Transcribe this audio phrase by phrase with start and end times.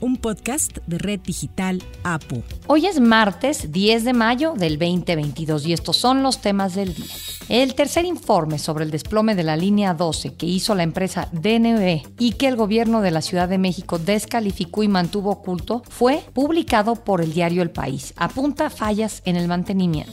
[0.00, 2.42] un podcast de Red Digital APU.
[2.66, 7.06] Hoy es martes 10 de mayo del 2022 y estos son los temas del día.
[7.48, 12.02] El tercer informe sobre el desplome de la línea 12 que hizo la empresa DNB
[12.18, 16.94] y que el gobierno de la Ciudad de México descalificó y mantuvo oculto fue publicado
[16.94, 18.14] por el diario El País.
[18.16, 20.12] Apunta fallas en el mantenimiento.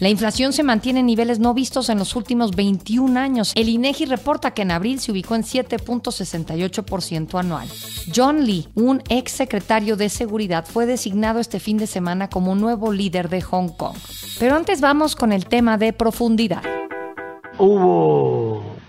[0.00, 3.52] La inflación se mantiene en niveles no vistos en los últimos 21 años.
[3.54, 7.68] El INEGI reporta que en abril se ubicó en 7.68% anual.
[8.12, 12.92] John Lee, un ex secretario de Seguridad, fue designado este fin de semana como nuevo
[12.92, 13.96] líder de Hong Kong.
[14.38, 16.62] Pero antes vamos con el tema de profundidad.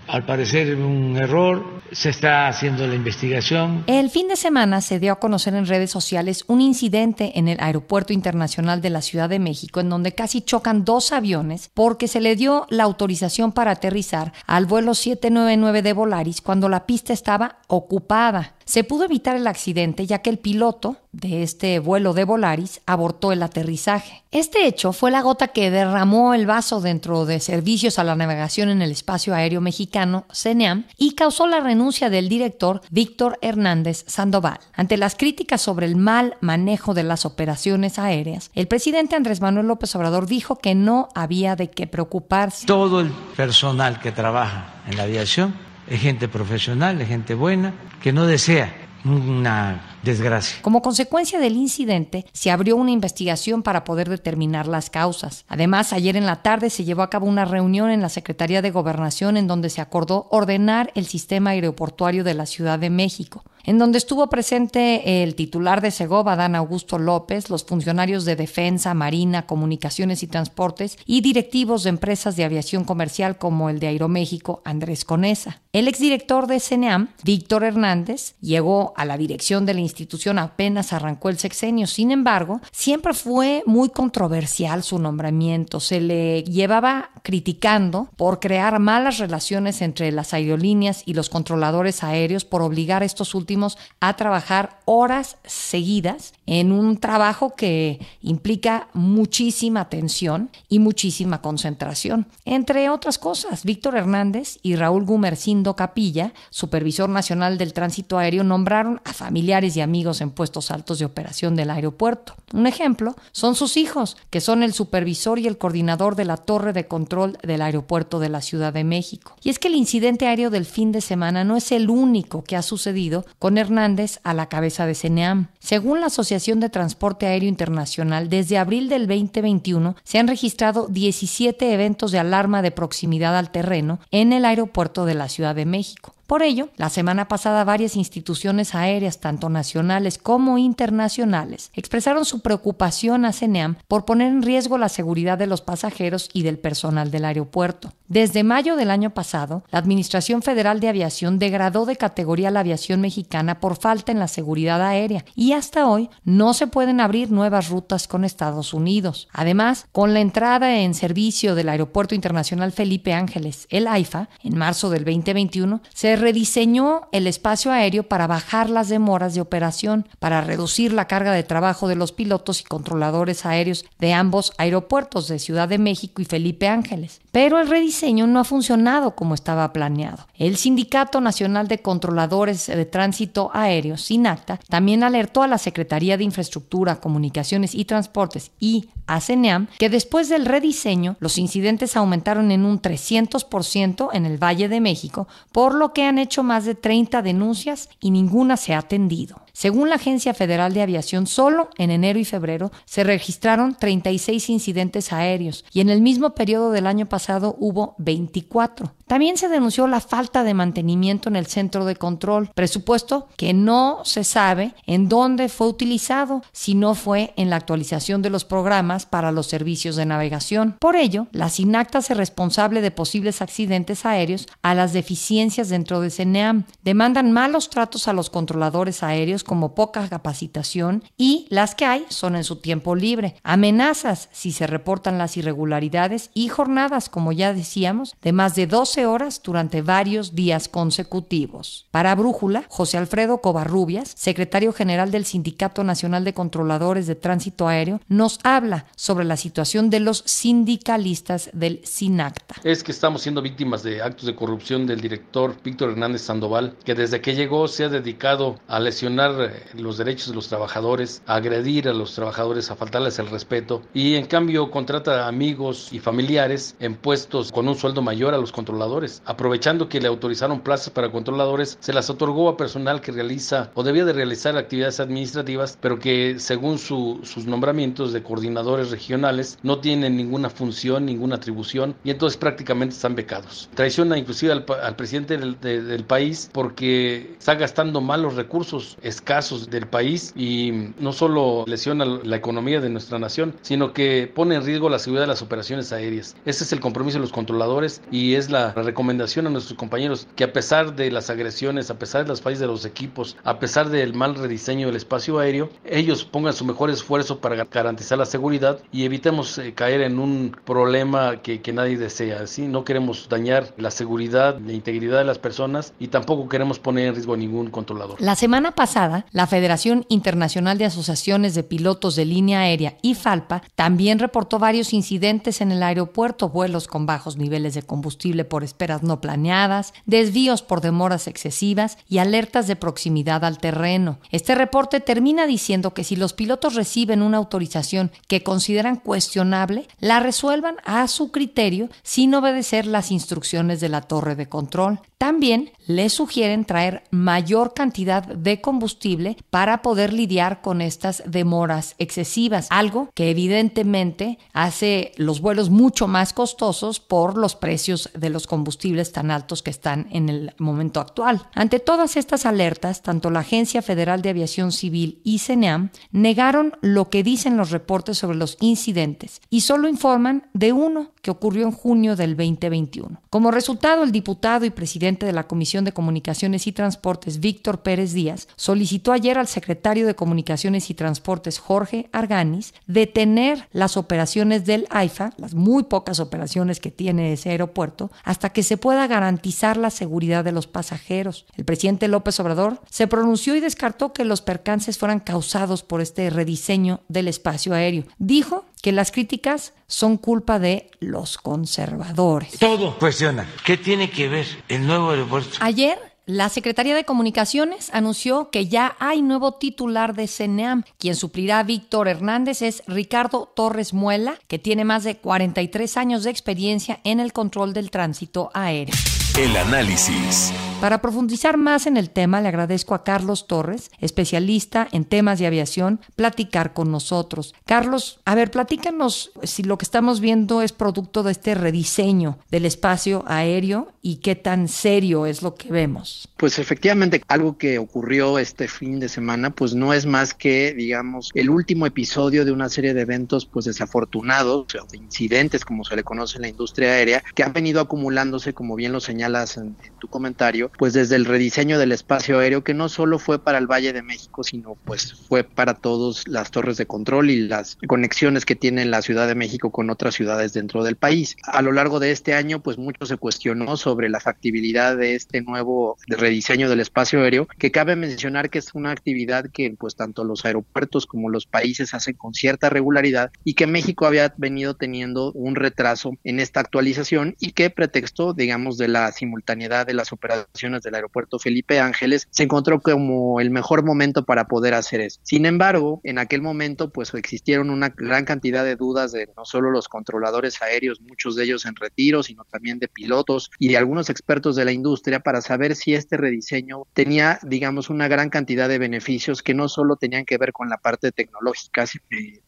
[0.08, 3.84] Al parecer, un error se está haciendo la investigación.
[3.86, 7.58] El fin de semana se dio a conocer en redes sociales un incidente en el
[7.60, 12.20] Aeropuerto Internacional de la Ciudad de México en donde casi chocan dos aviones porque se
[12.20, 17.58] le dio la autorización para aterrizar al vuelo 799 de Volaris cuando la pista estaba
[17.68, 18.54] ocupada.
[18.64, 23.30] Se pudo evitar el accidente ya que el piloto de este vuelo de Volaris abortó
[23.30, 24.24] el aterrizaje.
[24.30, 28.68] Este hecho fue la gota que derramó el vaso dentro de servicios a la navegación
[28.70, 29.93] en el espacio aéreo mexicano,
[30.32, 34.58] CENEAM, y causó la renuncia del director Víctor Hernández Sandoval.
[34.74, 39.68] Ante las críticas sobre el mal manejo de las operaciones aéreas, el presidente Andrés Manuel
[39.68, 42.66] López Obrador dijo que no había de qué preocuparse.
[42.66, 45.54] Todo el personal que trabaja en la aviación
[45.88, 50.58] es gente profesional, es gente buena, que no desea una desgracia.
[50.62, 55.44] Como consecuencia del incidente, se abrió una investigación para poder determinar las causas.
[55.48, 58.70] Además, ayer en la tarde se llevó a cabo una reunión en la Secretaría de
[58.70, 63.78] Gobernación en donde se acordó ordenar el sistema aeroportuario de la Ciudad de México en
[63.78, 69.46] donde estuvo presente el titular de Segoba, Dan Augusto López, los funcionarios de Defensa, Marina,
[69.46, 75.04] Comunicaciones y Transportes y directivos de empresas de aviación comercial como el de Aeroméxico, Andrés
[75.04, 75.60] Conesa.
[75.72, 81.30] El exdirector de CNEAM, Víctor Hernández, llegó a la dirección de la institución apenas arrancó
[81.30, 81.86] el sexenio.
[81.86, 85.80] Sin embargo, siempre fue muy controversial su nombramiento.
[85.80, 92.44] Se le llevaba criticando por crear malas relaciones entre las aerolíneas y los controladores aéreos
[92.44, 93.53] por obligar a estos últimos
[94.00, 102.26] a trabajar horas seguidas en un trabajo que implica muchísima atención y muchísima concentración.
[102.44, 109.00] Entre otras cosas, Víctor Hernández y Raúl Gumercindo Capilla, supervisor nacional del tránsito aéreo, nombraron
[109.04, 112.34] a familiares y amigos en puestos altos de operación del aeropuerto.
[112.52, 116.72] Un ejemplo son sus hijos, que son el supervisor y el coordinador de la torre
[116.72, 119.36] de control del aeropuerto de la Ciudad de México.
[119.42, 122.56] Y es que el incidente aéreo del fin de semana no es el único que
[122.56, 125.48] ha sucedido con Hernández a la cabeza de CENEAM.
[125.58, 131.74] Según la Asociación de Transporte Aéreo Internacional, desde abril del 2021 se han registrado 17
[131.74, 136.14] eventos de alarma de proximidad al terreno en el aeropuerto de la Ciudad de México.
[136.26, 143.26] Por ello, la semana pasada varias instituciones aéreas, tanto nacionales como internacionales, expresaron su preocupación
[143.26, 147.26] a CENEAM por poner en riesgo la seguridad de los pasajeros y del personal del
[147.26, 147.92] aeropuerto.
[148.14, 153.00] Desde mayo del año pasado, la Administración Federal de Aviación degradó de categoría la aviación
[153.00, 157.70] mexicana por falta en la seguridad aérea y hasta hoy no se pueden abrir nuevas
[157.70, 159.26] rutas con Estados Unidos.
[159.32, 164.90] Además, con la entrada en servicio del Aeropuerto Internacional Felipe Ángeles, el AIFA, en marzo
[164.90, 170.92] del 2021, se rediseñó el espacio aéreo para bajar las demoras de operación, para reducir
[170.92, 175.68] la carga de trabajo de los pilotos y controladores aéreos de ambos aeropuertos de Ciudad
[175.68, 177.20] de México y Felipe Ángeles.
[177.32, 180.26] Pero el rediseño no ha funcionado como estaba planeado.
[180.36, 186.24] El Sindicato Nacional de Controladores de Tránsito Aéreo, SINACTA, también alertó a la Secretaría de
[186.24, 192.64] Infraestructura, Comunicaciones y Transportes y a CENEAM que después del rediseño los incidentes aumentaron en
[192.64, 197.22] un 300% en el Valle de México, por lo que han hecho más de 30
[197.22, 199.43] denuncias y ninguna se ha atendido.
[199.54, 205.12] Según la Agencia Federal de Aviación, solo en enero y febrero se registraron 36 incidentes
[205.12, 208.92] aéreos y en el mismo periodo del año pasado hubo 24.
[209.06, 214.00] También se denunció la falta de mantenimiento en el centro de control, presupuesto que no
[214.04, 219.06] se sabe en dónde fue utilizado, si no fue en la actualización de los programas
[219.06, 220.76] para los servicios de navegación.
[220.80, 226.10] Por ello, la SINACTA es responsable de posibles accidentes aéreos a las deficiencias dentro de
[226.10, 226.64] CENEAM.
[226.82, 232.36] Demandan malos tratos a los controladores aéreos como poca capacitación y las que hay son
[232.36, 238.16] en su tiempo libre, amenazas si se reportan las irregularidades y jornadas, como ya decíamos,
[238.22, 241.86] de más de 12 horas durante varios días consecutivos.
[241.90, 248.00] Para Brújula, José Alfredo Covarrubias, secretario general del Sindicato Nacional de Controladores de Tránsito Aéreo,
[248.08, 252.56] nos habla sobre la situación de los sindicalistas del SINACTA.
[252.64, 256.94] Es que estamos siendo víctimas de actos de corrupción del director Víctor Hernández Sandoval, que
[256.94, 259.33] desde que llegó se ha dedicado a lesionar
[259.74, 264.14] los derechos de los trabajadores, a agredir a los trabajadores, a faltarles el respeto y
[264.14, 269.22] en cambio contrata amigos y familiares en puestos con un sueldo mayor a los controladores.
[269.24, 273.82] Aprovechando que le autorizaron plazas para controladores, se las otorgó a personal que realiza o
[273.82, 280.16] debía de realizar actividades administrativas, pero que según sus nombramientos de coordinadores regionales no tienen
[280.16, 283.68] ninguna función, ninguna atribución y entonces prácticamente están becados.
[283.74, 289.86] Traiciona inclusive al, presidente del, del país porque está gastando mal los recursos escasos del
[289.86, 294.90] país y no solo lesiona la economía de nuestra nación, sino que pone en riesgo
[294.90, 296.36] la seguridad de las operaciones aéreas.
[296.44, 300.44] Ese es el compromiso de los controladores y es la recomendación a nuestros compañeros que
[300.44, 303.88] a pesar de las agresiones, a pesar de las fallas de los equipos, a pesar
[303.88, 308.80] del mal rediseño del espacio aéreo, ellos pongan su mejor esfuerzo para garantizar la seguridad
[308.92, 312.46] y evitemos eh, caer en un problema que, que nadie desea.
[312.46, 312.68] ¿sí?
[312.68, 317.14] No queremos dañar la seguridad, la integridad de las personas y tampoco queremos poner en
[317.14, 318.20] riesgo a ningún controlador.
[318.20, 324.18] La semana pasada, la Federación Internacional de Asociaciones de Pilotos de Línea Aérea, IFALPA, también
[324.18, 329.20] reportó varios incidentes en el aeropuerto, vuelos con bajos niveles de combustible por esperas no
[329.20, 334.18] planeadas, desvíos por demoras excesivas y alertas de proximidad al terreno.
[334.30, 340.20] Este reporte termina diciendo que si los pilotos reciben una autorización que consideran cuestionable, la
[340.20, 345.00] resuelvan a su criterio sin obedecer las instrucciones de la torre de control.
[345.18, 349.03] También les sugieren traer mayor cantidad de combustible
[349.50, 356.32] para poder lidiar con estas demoras excesivas, algo que evidentemente hace los vuelos mucho más
[356.32, 361.46] costosos por los precios de los combustibles tan altos que están en el momento actual.
[361.54, 367.10] Ante todas estas alertas, tanto la Agencia Federal de Aviación Civil y CENEAM negaron lo
[367.10, 371.72] que dicen los reportes sobre los incidentes y solo informan de uno que ocurrió en
[371.72, 373.20] junio del 2021.
[373.30, 378.12] Como resultado, el diputado y presidente de la Comisión de Comunicaciones y Transportes, Víctor Pérez
[378.12, 384.86] Díaz, solicitó ayer al secretario de Comunicaciones y Transportes, Jorge Arganis, detener las operaciones del
[384.90, 389.90] AIFA, las muy pocas operaciones que tiene ese aeropuerto, hasta que se pueda garantizar la
[389.90, 391.46] seguridad de los pasajeros.
[391.56, 396.30] El presidente López Obrador se pronunció y descartó que los percances fueran causados por este
[396.30, 398.04] rediseño del espacio aéreo.
[398.18, 402.58] Dijo que las críticas son culpa de los conservadores.
[402.58, 403.48] Todo cuestiona.
[403.64, 405.56] ¿Qué tiene que ver el nuevo aeropuerto?
[405.60, 410.84] Ayer la Secretaría de Comunicaciones anunció que ya hay nuevo titular de CENEAM.
[410.98, 416.24] Quien suplirá a Víctor Hernández es Ricardo Torres Muela, que tiene más de 43 años
[416.24, 418.94] de experiencia en el control del tránsito aéreo.
[419.36, 420.52] El análisis.
[420.80, 425.46] Para profundizar más en el tema, le agradezco a Carlos Torres, especialista en temas de
[425.46, 427.54] aviación, platicar con nosotros.
[427.64, 432.66] Carlos, a ver, platícanos si lo que estamos viendo es producto de este rediseño del
[432.66, 436.28] espacio aéreo y qué tan serio es lo que vemos.
[436.36, 441.30] Pues efectivamente, algo que ocurrió este fin de semana, pues no es más que, digamos,
[441.32, 445.96] el último episodio de una serie de eventos, pues desafortunados, o de incidentes, como se
[445.96, 449.76] le conoce en la industria aérea, que han venido acumulándose, como bien lo señalas en,
[449.84, 453.58] en tu comentario, pues desde el rediseño del espacio aéreo que no solo fue para
[453.58, 457.78] el Valle de México, sino pues fue para todas las torres de control y las
[457.86, 461.36] conexiones que tiene la Ciudad de México con otras ciudades dentro del país.
[461.44, 465.40] A lo largo de este año, pues mucho se cuestionó sobre la factibilidad de este
[465.40, 470.24] nuevo rediseño del espacio aéreo, que cabe mencionar que es una actividad que pues tanto
[470.24, 475.32] los aeropuertos como los países hacen con cierta regularidad y que México había venido teniendo
[475.32, 480.82] un retraso en esta actualización y que pretexto, digamos, de la simultaneidad de las operaciones
[480.82, 485.20] del aeropuerto Felipe Ángeles, se encontró como el mejor momento para poder hacer eso.
[485.22, 489.70] Sin embargo, en aquel momento pues existieron una gran cantidad de dudas de no solo
[489.70, 494.10] los controladores aéreos, muchos de ellos en retiro, sino también de pilotos y de algunos
[494.10, 498.78] expertos de la industria para saber si este rediseño tenía, digamos, una gran cantidad de
[498.78, 501.84] beneficios que no solo tenían que ver con la parte tecnológica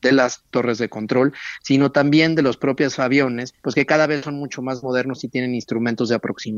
[0.03, 1.33] de las torres de control,
[1.63, 5.29] sino también de los propios aviones, pues que cada vez son mucho más modernos y
[5.29, 6.56] tienen instrumentos de aproximación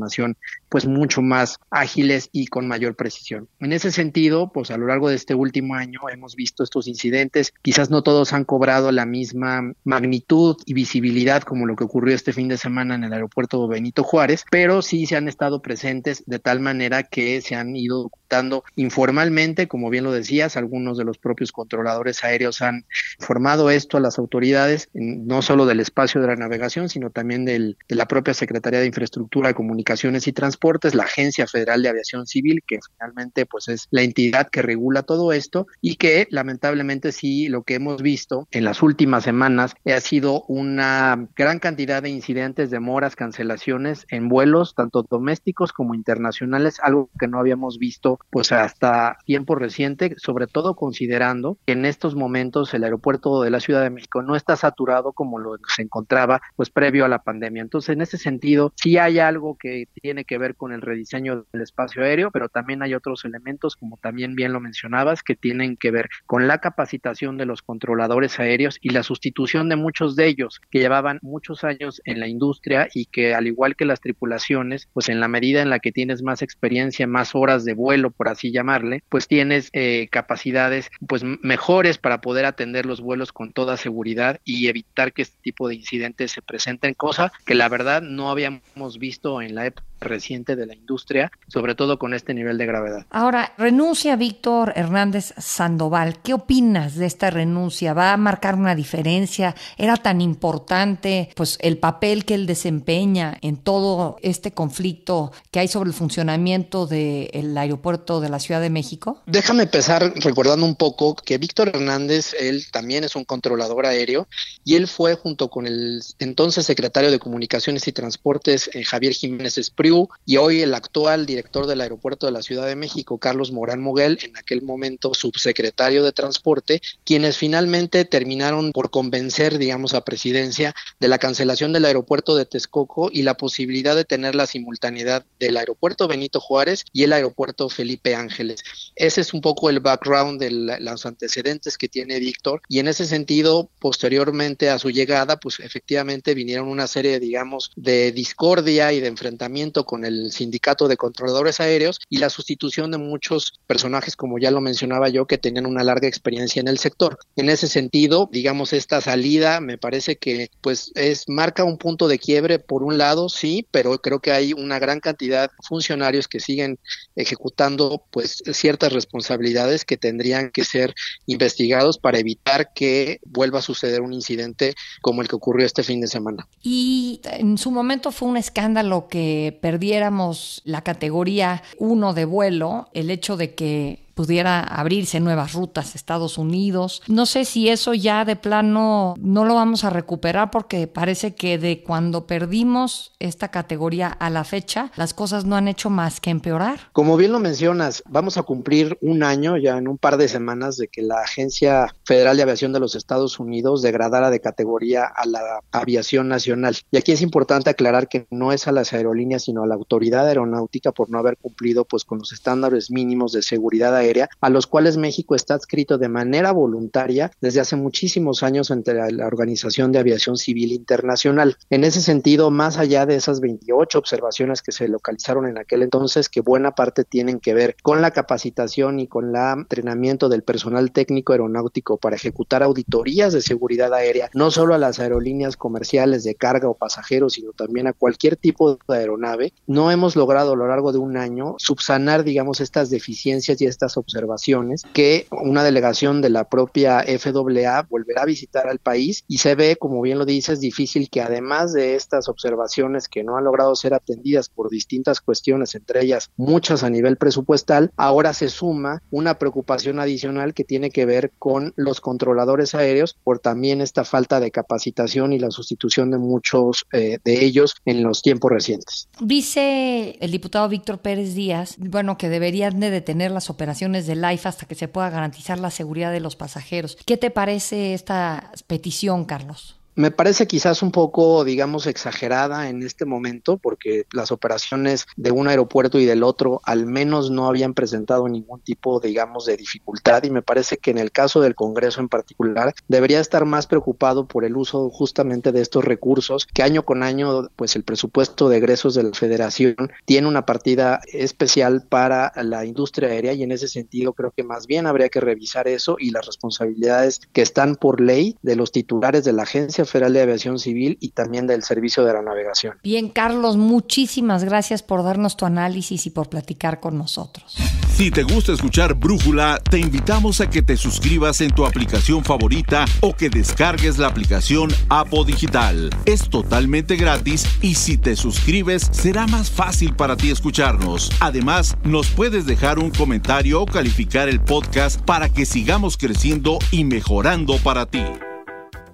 [0.69, 3.47] pues mucho más ágiles y con mayor precisión.
[3.59, 7.53] En ese sentido, pues a lo largo de este último año hemos visto estos incidentes,
[7.61, 12.33] quizás no todos han cobrado la misma magnitud y visibilidad como lo que ocurrió este
[12.33, 16.39] fin de semana en el aeropuerto Benito Juárez, pero sí se han estado presentes de
[16.39, 21.17] tal manera que se han ido ocultando informalmente, como bien lo decías, algunos de los
[21.17, 22.85] propios controladores aéreos han
[23.19, 27.77] informado esto a las autoridades, no solo del espacio de la navegación, sino también del,
[27.87, 29.49] de la propia Secretaría de Infraestructura,
[29.89, 34.47] Comunicaciones y Transportes, la Agencia Federal de Aviación Civil, que finalmente pues es la entidad
[34.47, 39.23] que regula todo esto y que lamentablemente sí lo que hemos visto en las últimas
[39.23, 45.95] semanas ha sido una gran cantidad de incidentes, demoras, cancelaciones en vuelos tanto domésticos como
[45.95, 51.85] internacionales, algo que no habíamos visto pues hasta tiempo reciente, sobre todo considerando que en
[51.85, 55.81] estos momentos el aeropuerto de la Ciudad de México no está saturado como lo se
[55.81, 57.63] encontraba pues previo a la pandemia.
[57.63, 61.61] Entonces, en ese sentido, sí hay algo que tiene que ver con el rediseño del
[61.61, 65.91] espacio aéreo, pero también hay otros elementos, como también bien lo mencionabas, que tienen que
[65.91, 70.61] ver con la capacitación de los controladores aéreos y la sustitución de muchos de ellos
[70.69, 75.09] que llevaban muchos años en la industria y que al igual que las tripulaciones, pues
[75.09, 78.51] en la medida en la que tienes más experiencia, más horas de vuelo, por así
[78.51, 84.39] llamarle, pues tienes eh, capacidades pues mejores para poder atender los vuelos con toda seguridad
[84.43, 88.99] y evitar que este tipo de incidentes se presenten, cosa que la verdad no habíamos
[88.99, 93.05] visto en la type reciente de la industria, sobre todo con este nivel de gravedad.
[93.09, 96.21] Ahora, renuncia Víctor Hernández Sandoval.
[96.21, 97.93] ¿Qué opinas de esta renuncia?
[97.93, 99.55] ¿Va a marcar una diferencia?
[99.77, 105.67] ¿Era tan importante pues el papel que él desempeña en todo este conflicto que hay
[105.67, 109.21] sobre el funcionamiento del aeropuerto de la Ciudad de México?
[109.25, 114.27] Déjame empezar recordando un poco que Víctor Hernández, él también es un controlador aéreo
[114.63, 119.57] y él fue junto con el entonces secretario de Comunicaciones y Transportes, eh, Javier Jiménez
[119.57, 119.88] Espriu,
[120.25, 124.19] y hoy el actual director del aeropuerto de la Ciudad de México, Carlos Morán Moguel,
[124.23, 131.07] en aquel momento subsecretario de Transporte, quienes finalmente terminaron por convencer, digamos, a presidencia de
[131.07, 136.07] la cancelación del aeropuerto de Texcoco y la posibilidad de tener la simultaneidad del aeropuerto
[136.07, 138.63] Benito Juárez y el aeropuerto Felipe Ángeles.
[138.95, 143.05] Ese es un poco el background de los antecedentes que tiene Víctor y en ese
[143.05, 149.07] sentido, posteriormente a su llegada, pues efectivamente vinieron una serie, digamos, de discordia y de
[149.07, 154.51] enfrentamiento con el sindicato de controladores aéreos y la sustitución de muchos personajes, como ya
[154.51, 157.17] lo mencionaba yo, que tenían una larga experiencia en el sector.
[157.35, 162.19] En ese sentido, digamos, esta salida me parece que pues es marca un punto de
[162.19, 166.39] quiebre por un lado, sí, pero creo que hay una gran cantidad de funcionarios que
[166.39, 166.79] siguen
[167.15, 170.93] ejecutando pues ciertas responsabilidades que tendrían que ser
[171.25, 176.01] investigados para evitar que vuelva a suceder un incidente como el que ocurrió este fin
[176.01, 176.47] de semana.
[176.61, 183.11] Y en su momento fue un escándalo que perdiéramos la categoría 1 de vuelo, el
[183.11, 187.01] hecho de que pudiera abrirse nuevas rutas Estados Unidos.
[187.07, 191.57] No sé si eso ya de plano no lo vamos a recuperar porque parece que
[191.57, 196.31] de cuando perdimos esta categoría a la fecha, las cosas no han hecho más que
[196.31, 196.89] empeorar.
[196.91, 200.75] Como bien lo mencionas, vamos a cumplir un año ya en un par de semanas
[200.75, 205.25] de que la Agencia Federal de Aviación de los Estados Unidos degradara de categoría a
[205.27, 206.75] la aviación nacional.
[206.91, 210.27] Y aquí es importante aclarar que no es a las aerolíneas, sino a la autoridad
[210.27, 214.08] aeronáutica por no haber cumplido pues con los estándares mínimos de seguridad aérea
[214.41, 219.27] a los cuales México está adscrito de manera voluntaria desde hace muchísimos años entre la
[219.27, 221.57] Organización de Aviación Civil Internacional.
[221.69, 226.29] En ese sentido, más allá de esas 28 observaciones que se localizaron en aquel entonces,
[226.29, 230.91] que buena parte tienen que ver con la capacitación y con el entrenamiento del personal
[230.91, 236.35] técnico aeronáutico para ejecutar auditorías de seguridad aérea, no solo a las aerolíneas comerciales de
[236.35, 240.67] carga o pasajeros, sino también a cualquier tipo de aeronave, no hemos logrado a lo
[240.67, 246.29] largo de un año subsanar, digamos, estas deficiencias y estas observaciones que una delegación de
[246.29, 250.59] la propia FAA volverá a visitar al país y se ve, como bien lo dices,
[250.59, 255.75] difícil que además de estas observaciones que no han logrado ser atendidas por distintas cuestiones,
[255.75, 261.05] entre ellas muchas a nivel presupuestal, ahora se suma una preocupación adicional que tiene que
[261.05, 266.17] ver con los controladores aéreos por también esta falta de capacitación y la sustitución de
[266.17, 269.09] muchos eh, de ellos en los tiempos recientes.
[269.21, 274.47] Dice el diputado Víctor Pérez Díaz, bueno, que deberían de detener las operaciones de life
[274.47, 276.97] hasta que se pueda garantizar la seguridad de los pasajeros.
[277.05, 279.78] ¿Qué te parece esta petición, Carlos?
[279.99, 285.49] Me parece quizás un poco, digamos, exagerada en este momento porque las operaciones de un
[285.49, 290.29] aeropuerto y del otro al menos no habían presentado ningún tipo, digamos, de dificultad y
[290.29, 294.45] me parece que en el caso del Congreso en particular debería estar más preocupado por
[294.45, 298.95] el uso justamente de estos recursos que año con año, pues el presupuesto de egresos
[298.95, 299.75] de la Federación
[300.05, 304.65] tiene una partida especial para la industria aérea y en ese sentido creo que más
[304.65, 309.25] bien habría que revisar eso y las responsabilidades que están por ley de los titulares
[309.25, 312.75] de la Agencia Federal de Aviación Civil y también del Servicio de Aeronavegación.
[312.83, 317.57] Bien, Carlos, muchísimas gracias por darnos tu análisis y por platicar con nosotros.
[317.99, 322.85] Si te gusta escuchar Brújula, te invitamos a que te suscribas en tu aplicación favorita
[323.01, 325.89] o que descargues la aplicación Apo Digital.
[326.05, 331.11] Es totalmente gratis y si te suscribes será más fácil para ti escucharnos.
[331.19, 336.85] Además, nos puedes dejar un comentario o calificar el podcast para que sigamos creciendo y
[336.85, 338.03] mejorando para ti.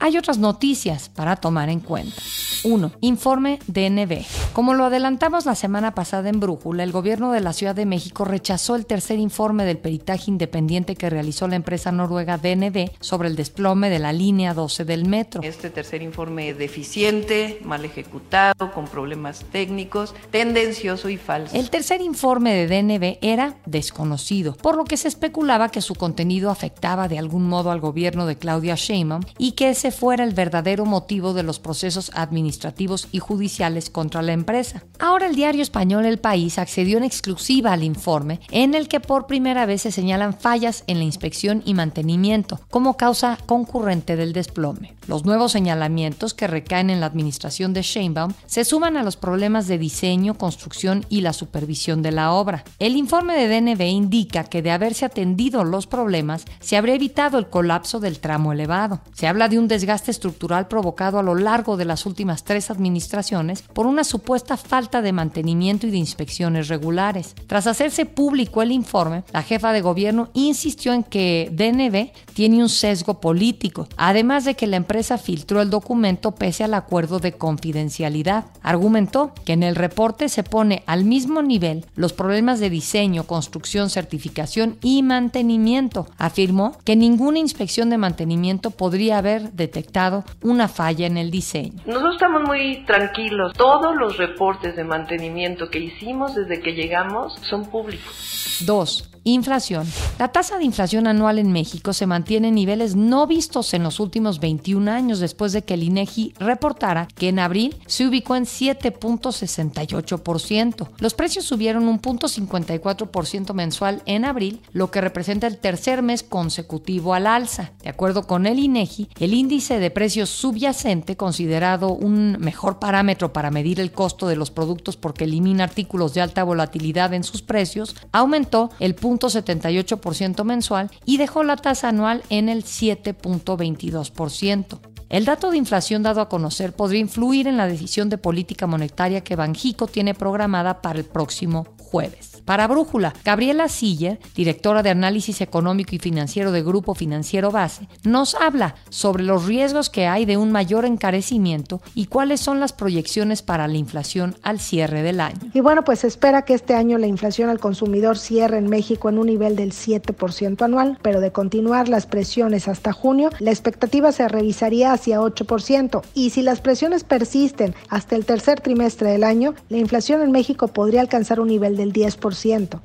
[0.05, 2.21] Hay otras noticias para tomar en cuenta.
[2.63, 2.91] 1.
[3.01, 4.23] Informe DNB.
[4.53, 8.23] Como lo adelantamos la semana pasada en Brújula, el gobierno de la Ciudad de México
[8.23, 13.35] rechazó el tercer informe del peritaje independiente que realizó la empresa noruega DNB sobre el
[13.35, 15.41] desplome de la línea 12 del metro.
[15.41, 21.55] Este tercer informe deficiente, mal ejecutado, con problemas técnicos, tendencioso y falso.
[21.55, 26.51] El tercer informe de DNB era desconocido, por lo que se especulaba que su contenido
[26.51, 30.85] afectaba de algún modo al gobierno de Claudia Sheinbaum y que ese fuera el verdadero
[30.85, 34.83] motivo de los procesos administrativos y judiciales contra la empresa.
[34.99, 39.27] Ahora el diario español El País accedió en exclusiva al informe en el que por
[39.27, 44.95] primera vez se señalan fallas en la inspección y mantenimiento como causa concurrente del desplome.
[45.07, 49.67] Los nuevos señalamientos que recaen en la administración de Sheinbaum se suman a los problemas
[49.67, 52.63] de diseño, construcción y la supervisión de la obra.
[52.79, 57.47] El informe de DNB indica que de haberse atendido los problemas se habría evitado el
[57.47, 59.01] colapso del tramo elevado.
[59.13, 63.61] Se habla de un desgaste estructural provocado a lo largo de las últimas tres administraciones
[63.61, 67.35] por una supuesta falta de mantenimiento y de inspecciones regulares.
[67.47, 72.69] Tras hacerse público el informe, la jefa de gobierno insistió en que DNB tiene un
[72.69, 78.45] sesgo político, además de que la empresa filtró el documento pese al acuerdo de confidencialidad.
[78.61, 83.89] Argumentó que en el reporte se pone al mismo nivel los problemas de diseño, construcción,
[83.89, 86.07] certificación y mantenimiento.
[86.17, 91.81] Afirmó que ninguna inspección de mantenimiento podría haber detectado una falla en el diseño.
[91.85, 93.53] Nosotros estamos muy tranquilos.
[93.53, 98.63] Todos los reportes de mantenimiento que hicimos desde que llegamos son públicos.
[98.65, 99.14] 2.
[99.27, 99.87] Inflación.
[100.19, 103.99] La tasa de inflación anual en México se mantiene en niveles no vistos en los
[103.99, 108.45] últimos 21 años después de que el INEGI reportara que en abril se ubicó en
[108.45, 110.89] 7.68%.
[110.99, 117.15] Los precios subieron un 0.54% mensual en abril, lo que representa el tercer mes consecutivo
[117.15, 117.71] al alza.
[117.81, 123.49] De acuerdo con el INEGI, el índice de precios subyacente, considerado un mejor parámetro para
[123.49, 127.95] medir el costo de los productos porque elimina artículos de alta volatilidad en sus precios,
[128.11, 134.79] aumentó el 0.78% mensual y dejó la tasa anual en el 7.22%.
[135.09, 139.21] El dato de inflación dado a conocer podría influir en la decisión de política monetaria
[139.21, 142.34] que Banjico tiene programada para el próximo jueves.
[142.45, 148.35] Para Brújula, Gabriela Siller, directora de análisis económico y financiero de Grupo Financiero Base, nos
[148.35, 153.41] habla sobre los riesgos que hay de un mayor encarecimiento y cuáles son las proyecciones
[153.41, 155.39] para la inflación al cierre del año.
[155.55, 159.17] Y bueno, pues espera que este año la inflación al consumidor cierre en México en
[159.17, 164.27] un nivel del 7% anual, pero de continuar las presiones hasta junio, la expectativa se
[164.27, 166.03] revisaría hacia 8%.
[166.13, 170.67] Y si las presiones persisten hasta el tercer trimestre del año, la inflación en México
[170.67, 172.34] podría alcanzar un nivel del 10%.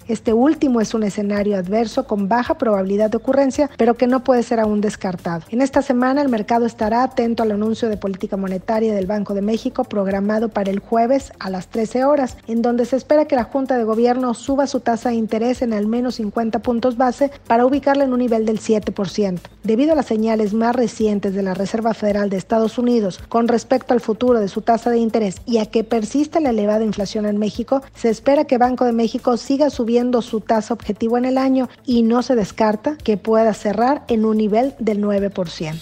[0.06, 4.42] Este último es un escenario adverso con baja probabilidad de ocurrencia, pero que no puede
[4.42, 5.42] ser aún descartado.
[5.50, 9.42] En esta semana el mercado estará atento al anuncio de política monetaria del Banco de
[9.42, 13.44] México programado para el jueves a las 13 horas, en donde se espera que la
[13.44, 17.66] Junta de Gobierno suba su tasa de interés en al menos 50 puntos base para
[17.66, 19.40] ubicarla en un nivel del 7%.
[19.64, 23.94] Debido a las señales más recientes de la Reserva Federal de Estados Unidos con respecto
[23.94, 27.38] al futuro de su tasa de interés y a que persiste la elevada inflación en
[27.38, 31.68] México, se espera que Banco de México siga subiendo su tasa objetivo en el año
[31.84, 35.80] y no se descarta que pueda cerrar en un nivel del 9%.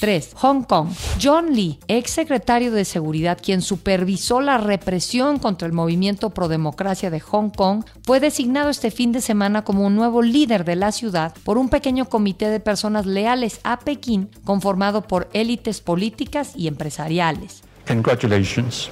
[0.00, 0.32] 3.
[0.34, 0.88] Hong Kong.
[1.22, 7.10] John Lee, ex secretario de Seguridad, quien supervisó la represión contra el movimiento pro democracia
[7.10, 10.92] de Hong Kong, fue designado este fin de semana como un nuevo líder de la
[10.92, 16.68] ciudad por un pequeño comité de personas leales a Pekín, conformado por élites políticas y
[16.68, 17.62] empresariales.
[17.86, 18.90] Congratulations.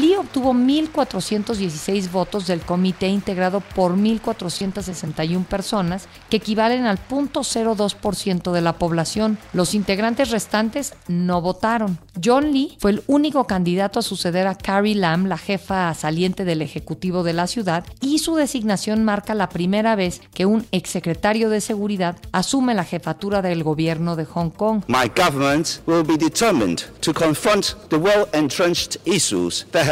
[0.00, 8.60] Lee obtuvo 1.416 votos del comité integrado por 1.461 personas, que equivalen al 0.02% de
[8.60, 9.38] la población.
[9.52, 11.98] Los integrantes restantes no votaron.
[12.22, 16.62] John Lee fue el único candidato a suceder a Carrie Lam, la jefa saliente del
[16.62, 21.60] Ejecutivo de la ciudad, y su designación marca la primera vez que un exsecretario de
[21.60, 24.82] Seguridad asume la jefatura del gobierno de Hong Kong.
[24.88, 29.85] My government will be determined to confront the well-entrenched issues that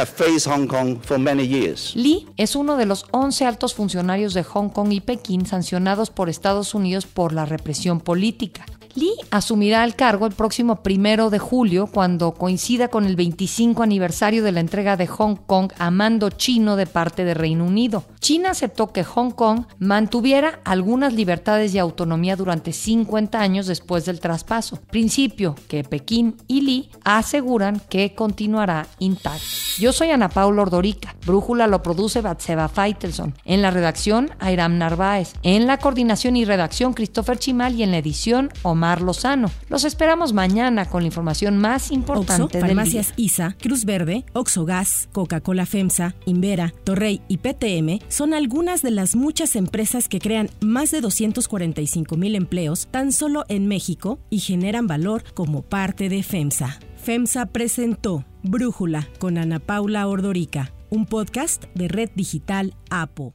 [1.95, 6.29] Lee es uno de los 11 altos funcionarios de Hong Kong y Pekín sancionados por
[6.29, 8.67] Estados Unidos por la represión política.
[8.95, 14.45] Lee asumirá el cargo el próximo primero de julio, cuando coincida con el 25 aniversario
[14.45, 18.05] de la entrega de Hong Kong a mando chino de parte de Reino Unido.
[18.21, 24.21] China aceptó que Hong Kong mantuviera algunas libertades y autonomía durante 50 años después del
[24.21, 29.45] traspaso, principio que Pekín y Lee aseguran que continuará intacto.
[29.79, 31.17] Yo soy Ana Paula Ordorica.
[31.27, 33.35] Brújula lo produce Batseba Feitelson.
[33.45, 35.33] En la redacción, Airam Narváez.
[35.43, 37.75] En la coordinación y redacción, Christopher Chimal.
[37.75, 38.51] Y en la edición,
[38.85, 39.51] Omar Lozano.
[39.71, 43.25] Los esperamos mañana con la información más importante Oxo, del Farmacias día.
[43.25, 49.57] ISA, Cruz Verde, Oxogas, Coca-Cola FEMSA, Invera, Torrey y PTM son algunas de las muchas
[49.57, 55.25] empresas que crean más de 245 mil empleos tan solo en México y generan valor
[55.33, 56.79] como parte de FEMSA.
[57.03, 63.33] FEMSA presentó Brújula con Ana Paula Ordorica, un podcast de Red Digital APO.